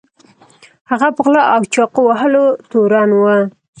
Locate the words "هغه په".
0.89-1.21